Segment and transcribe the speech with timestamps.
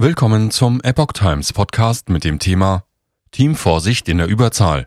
[0.00, 2.84] Willkommen zum Epoch Times Podcast mit dem Thema
[3.32, 4.86] Team Vorsicht in der Überzahl.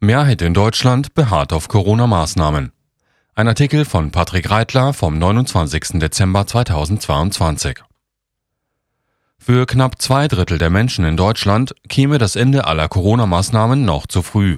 [0.00, 2.72] Mehrheit in Deutschland beharrt auf Corona-Maßnahmen.
[3.36, 6.00] Ein Artikel von Patrick Reitler vom 29.
[6.00, 7.78] Dezember 2022.
[9.38, 14.20] Für knapp zwei Drittel der Menschen in Deutschland käme das Ende aller Corona-Maßnahmen noch zu
[14.20, 14.56] früh.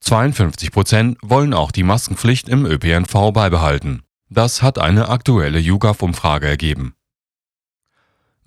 [0.00, 4.02] 52 Prozent wollen auch die Maskenpflicht im ÖPNV beibehalten.
[4.30, 6.94] Das hat eine aktuelle YouGov-Umfrage ergeben.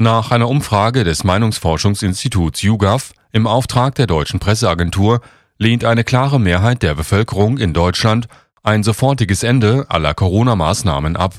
[0.01, 5.21] Nach einer Umfrage des Meinungsforschungsinstituts YouGov im Auftrag der deutschen Presseagentur
[5.59, 8.27] lehnt eine klare Mehrheit der Bevölkerung in Deutschland
[8.63, 11.35] ein sofortiges Ende aller Corona-Maßnahmen ab.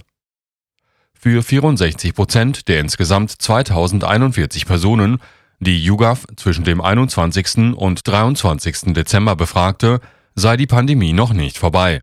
[1.13, 5.19] Für 64 Prozent der insgesamt 2041 Personen,
[5.59, 7.75] die YouGov zwischen dem 21.
[7.75, 8.95] und 23.
[8.95, 9.99] Dezember befragte,
[10.37, 12.01] sei die Pandemie noch nicht vorbei.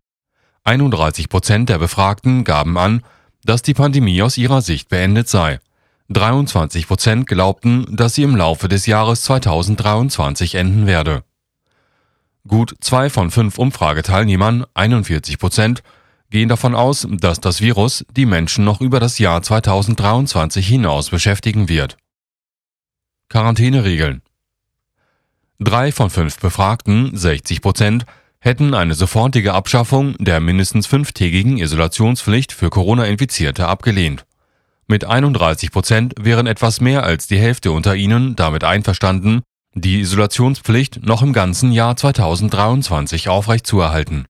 [0.64, 3.02] 31 Prozent der Befragten gaben an,
[3.44, 5.58] dass die Pandemie aus ihrer Sicht beendet sei.
[6.12, 11.22] 23 Prozent glaubten, dass sie im Laufe des Jahres 2023 enden werde.
[12.48, 15.84] Gut zwei von fünf Umfrageteilnehmern, 41 Prozent,
[16.28, 21.68] gehen davon aus, dass das Virus die Menschen noch über das Jahr 2023 hinaus beschäftigen
[21.68, 21.96] wird.
[23.28, 24.22] Quarantäneregeln.
[25.60, 28.04] Drei von fünf Befragten, 60 Prozent,
[28.40, 34.24] hätten eine sofortige Abschaffung der mindestens fünftägigen Isolationspflicht für Corona-Infizierte abgelehnt.
[34.90, 41.06] Mit 31 Prozent wären etwas mehr als die Hälfte unter ihnen damit einverstanden, die Isolationspflicht
[41.06, 44.24] noch im ganzen Jahr 2023 aufrechtzuerhalten.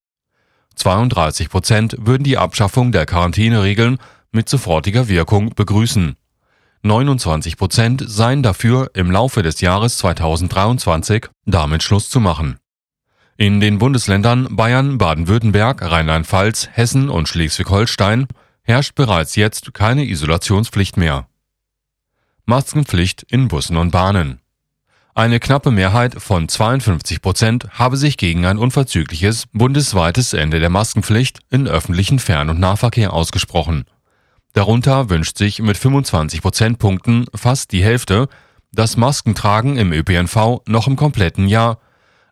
[0.74, 3.96] 32 Prozent würden die Abschaffung der Quarantäneregeln
[4.32, 6.16] mit sofortiger Wirkung begrüßen.
[6.82, 12.58] 29 Prozent seien dafür, im Laufe des Jahres 2023 damit Schluss zu machen.
[13.38, 18.26] In den Bundesländern Bayern, Baden-Württemberg, Rheinland-Pfalz, Hessen und Schleswig-Holstein
[18.70, 21.26] herrscht bereits jetzt keine Isolationspflicht mehr.
[22.44, 24.40] Maskenpflicht in Bussen und Bahnen.
[25.12, 31.40] Eine knappe Mehrheit von 52 Prozent habe sich gegen ein unverzügliches bundesweites Ende der Maskenpflicht
[31.50, 33.84] in öffentlichen Fern- und Nahverkehr ausgesprochen.
[34.52, 38.28] Darunter wünscht sich mit 25 Prozentpunkten fast die Hälfte,
[38.72, 41.80] dass Maskentragen im ÖPNV noch im kompletten Jahr,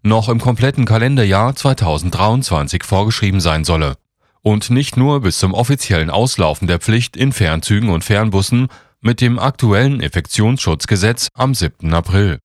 [0.02, 3.96] noch im kompletten Kalenderjahr 2023 vorgeschrieben sein solle
[4.42, 8.68] und nicht nur bis zum offiziellen Auslaufen der Pflicht in Fernzügen und Fernbussen
[9.00, 11.92] mit dem aktuellen Infektionsschutzgesetz am 7.
[11.92, 12.38] April.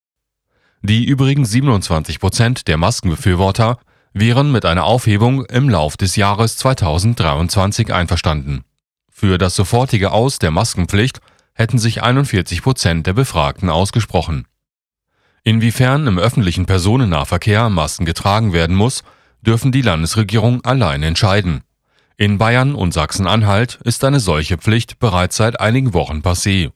[0.82, 3.80] Die übrigen 27 Prozent der Maskenbefürworter
[4.14, 8.64] wären mit einer Aufhebung im Lauf des Jahres 2023 einverstanden.
[9.10, 11.20] Für das sofortige Aus der Maskenpflicht
[11.54, 14.46] hätten sich 41 Prozent der Befragten ausgesprochen.
[15.44, 19.04] Inwiefern im öffentlichen Personennahverkehr Masken getragen werden muss,
[19.42, 21.64] dürfen die Landesregierung allein entscheiden.
[22.24, 26.72] In Bayern und Sachsen-Anhalt ist eine solche Pflicht bereits seit einigen Wochen passé.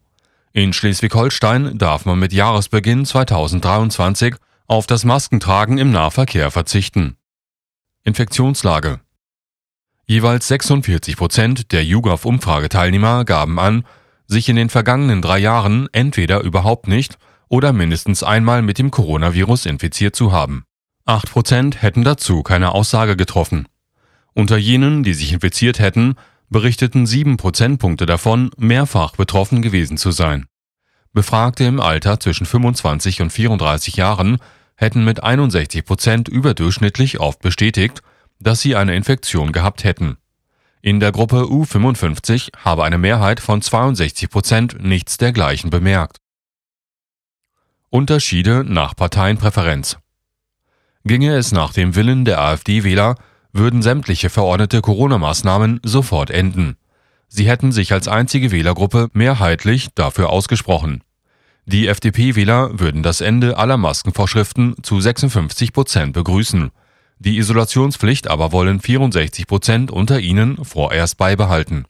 [0.52, 4.36] In Schleswig-Holstein darf man mit Jahresbeginn 2023
[4.68, 7.16] auf das Maskentragen im Nahverkehr verzichten.
[8.04, 9.00] Infektionslage
[10.06, 13.86] Jeweils 46 Prozent der YouGov-Umfrageteilnehmer gaben an,
[14.26, 19.66] sich in den vergangenen drei Jahren entweder überhaupt nicht oder mindestens einmal mit dem Coronavirus
[19.66, 20.66] infiziert zu haben.
[21.06, 23.66] Acht Prozent hätten dazu keine Aussage getroffen.
[24.38, 26.14] Unter jenen, die sich infiziert hätten,
[26.48, 30.46] berichteten sieben Prozentpunkte davon, mehrfach betroffen gewesen zu sein.
[31.12, 34.38] Befragte im Alter zwischen 25 und 34 Jahren
[34.76, 38.04] hätten mit 61 Prozent überdurchschnittlich oft bestätigt,
[38.40, 40.18] dass sie eine Infektion gehabt hätten.
[40.84, 46.18] In der Gruppe U55 habe eine Mehrheit von 62 Prozent nichts dergleichen bemerkt.
[47.90, 49.98] Unterschiede nach Parteienpräferenz
[51.06, 53.16] Ginge es nach dem Willen der AfD-Wähler,
[53.58, 56.78] würden sämtliche verordnete Corona-Maßnahmen sofort enden.
[57.28, 61.04] Sie hätten sich als einzige Wählergruppe mehrheitlich dafür ausgesprochen.
[61.66, 66.72] Die FDP-Wähler würden das Ende aller Maskenvorschriften zu 56 Prozent begrüßen.
[67.20, 71.86] Die Isolationspflicht aber wollen 64 Prozent unter ihnen vorerst beibehalten.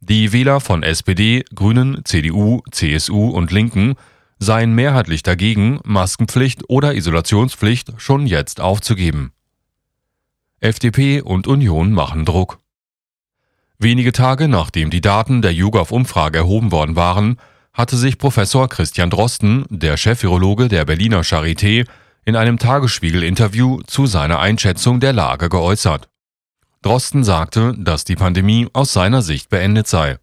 [0.00, 3.94] Die Wähler von SPD, Grünen, CDU, CSU und Linken
[4.38, 9.32] seien mehrheitlich dagegen, Maskenpflicht oder Isolationspflicht schon jetzt aufzugeben.
[10.60, 12.58] FDP und Union machen Druck.
[13.78, 17.38] Wenige Tage nachdem die Daten der YouGov-Umfrage erhoben worden waren,
[17.72, 21.86] hatte sich Professor Christian Drosten, der Chefvirologe der Berliner Charité,
[22.24, 26.08] in einem Tagesspiegel-Interview zu seiner Einschätzung der Lage geäußert.
[26.82, 30.18] Drosten sagte, dass die Pandemie aus seiner Sicht beendet sei.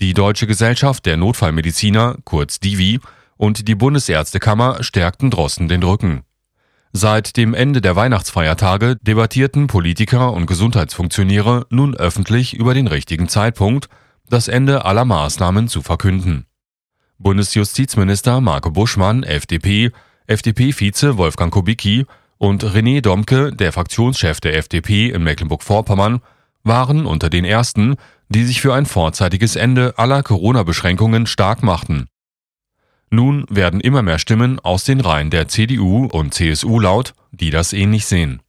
[0.00, 3.00] Die Deutsche Gesellschaft der Notfallmediziner, kurz DIVI,
[3.36, 6.22] und die Bundesärztekammer stärkten Drosten den Rücken.
[6.98, 13.90] Seit dem Ende der Weihnachtsfeiertage debattierten Politiker und Gesundheitsfunktionäre nun öffentlich über den richtigen Zeitpunkt,
[14.30, 16.46] das Ende aller Maßnahmen zu verkünden.
[17.18, 19.90] Bundesjustizminister Marco Buschmann, FDP,
[20.26, 22.06] FDP-Vize Wolfgang Kubicki
[22.38, 26.22] und René Domke, der Fraktionschef der FDP in Mecklenburg-Vorpommern,
[26.62, 27.96] waren unter den ersten,
[28.30, 32.08] die sich für ein vorzeitiges Ende aller Corona-Beschränkungen stark machten.
[33.10, 37.72] Nun werden immer mehr Stimmen aus den Reihen der CDU und CSU laut, die das
[37.72, 38.42] ähnlich sehen.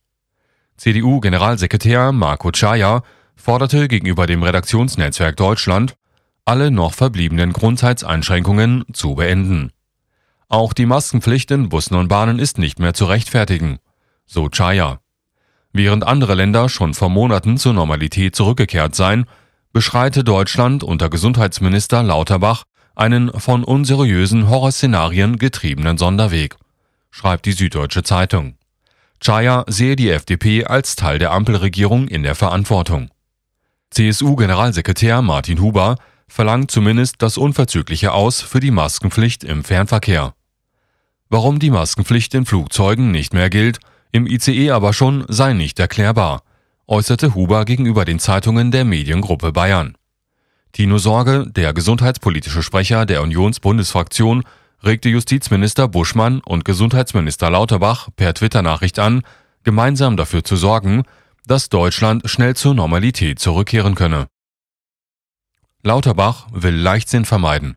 [0.78, 3.04] CDU-Generalsekretär Marco Chaya
[3.36, 5.96] forderte gegenüber dem Redaktionsnetzwerk Deutschland,
[6.46, 9.72] alle noch verbliebenen Grundheitseinschränkungen zu beenden.
[10.50, 13.80] Auch die Maskenpflicht in Bussen und Bahnen ist nicht mehr zu rechtfertigen,
[14.26, 15.00] so Chaya.
[15.74, 19.26] Während andere Länder schon vor Monaten zur Normalität zurückgekehrt seien,
[19.74, 22.64] beschreite Deutschland unter Gesundheitsminister Lauterbach
[22.98, 26.56] einen von unseriösen Horrorszenarien getriebenen Sonderweg,
[27.12, 28.56] schreibt die Süddeutsche Zeitung.
[29.20, 33.10] Chaya sehe die FDP als Teil der Ampelregierung in der Verantwortung.
[33.92, 35.98] CSU-Generalsekretär Martin Huber
[36.28, 40.34] verlangt zumindest das unverzügliche Aus für die Maskenpflicht im Fernverkehr.
[41.30, 43.80] Warum die Maskenpflicht in Flugzeugen nicht mehr gilt,
[44.12, 46.44] im ICE aber schon, sei nicht erklärbar,
[46.88, 49.98] äußerte Huber gegenüber den Zeitungen der Mediengruppe Bayern.
[50.78, 54.44] Tino Sorge, der gesundheitspolitische Sprecher der Unionsbundesfraktion,
[54.84, 59.24] regte Justizminister Buschmann und Gesundheitsminister Lauterbach per Twitter-Nachricht an,
[59.64, 61.02] gemeinsam dafür zu sorgen,
[61.48, 64.28] dass Deutschland schnell zur Normalität zurückkehren könne.
[65.82, 67.74] Lauterbach will Leichtsinn vermeiden.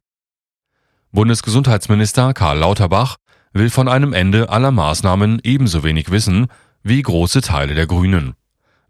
[1.11, 3.17] Bundesgesundheitsminister Karl Lauterbach
[3.55, 6.49] will von einem Ende aller Maßnahmen ebenso wenig wissen
[6.83, 8.35] wie große Teile der Grünen.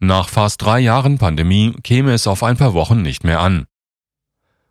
[0.00, 3.66] Nach fast drei Jahren Pandemie käme es auf ein paar Wochen nicht mehr an.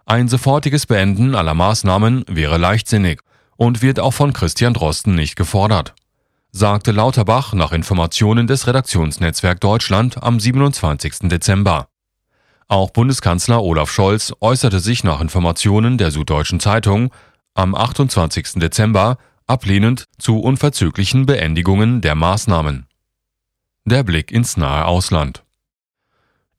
[0.10, 3.22] Ein sofortiges Beenden aller Maßnahmen wäre leichtsinnig
[3.58, 5.94] und wird auch von Christian Drosten nicht gefordert,
[6.52, 11.30] sagte Lauterbach nach Informationen des Redaktionsnetzwerk Deutschland am 27.
[11.30, 11.90] Dezember.
[12.68, 17.14] Auch Bundeskanzler Olaf Scholz äußerte sich nach Informationen der Süddeutschen Zeitung
[17.54, 18.54] am 28.
[18.56, 22.88] Dezember ablehnend zu unverzüglichen Beendigungen der Maßnahmen.
[23.86, 25.44] Der Blick ins nahe Ausland.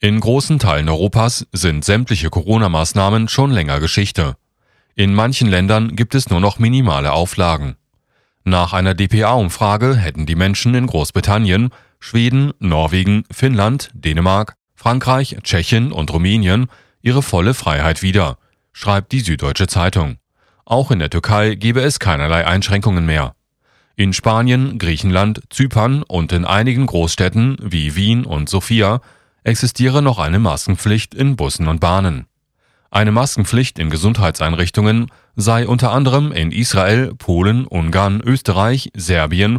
[0.02, 4.34] In großen Teilen Europas sind sämtliche Corona-Maßnahmen schon länger Geschichte.
[4.94, 7.76] In manchen Ländern gibt es nur noch minimale Auflagen.
[8.42, 11.68] Nach einer dpa-Umfrage hätten die Menschen in Großbritannien,
[11.98, 16.68] Schweden, Norwegen, Finnland, Dänemark, Frankreich, Tschechien und Rumänien
[17.02, 18.38] ihre volle Freiheit wieder,
[18.72, 20.16] schreibt die Süddeutsche Zeitung.
[20.64, 23.34] Auch in der Türkei gebe es keinerlei Einschränkungen mehr.
[23.96, 29.02] In Spanien, Griechenland, Zypern und in einigen Großstädten wie Wien und Sofia
[29.44, 32.26] existiere noch eine Maskenpflicht in Bussen und Bahnen.
[32.90, 39.58] Eine Maskenpflicht in Gesundheitseinrichtungen sei unter anderem in Israel, Polen, Ungarn, Österreich, Serbien,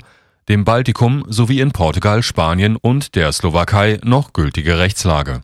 [0.50, 5.42] dem Baltikum sowie in Portugal, Spanien und der Slowakei noch gültige Rechtslage